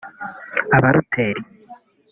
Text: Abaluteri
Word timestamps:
Abaluteri 0.77 1.41